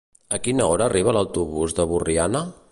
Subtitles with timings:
[0.37, 2.47] A quina hora arriba l'autobús de Borriana?